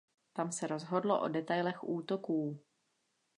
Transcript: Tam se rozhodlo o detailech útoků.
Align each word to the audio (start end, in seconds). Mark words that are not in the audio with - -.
Tam 0.33 0.51
se 0.51 0.67
rozhodlo 0.67 1.21
o 1.21 1.27
detailech 1.27 1.83
útoků. 1.83 2.63